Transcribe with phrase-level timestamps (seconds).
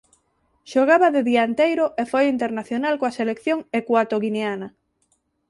[0.71, 4.67] Xogaba de dianteiro e foi internacional coa selección ecuatoguineana.